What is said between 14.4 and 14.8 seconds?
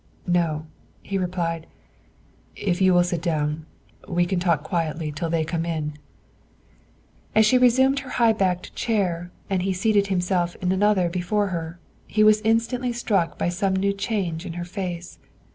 in her